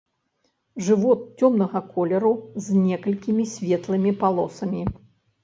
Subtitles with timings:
[0.85, 2.31] Жывот цёмнага колеру
[2.69, 4.81] з некалькімі светлымі палосамі.